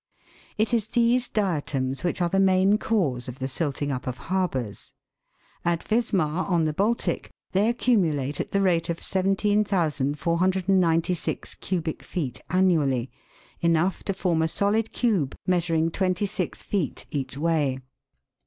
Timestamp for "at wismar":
5.63-6.47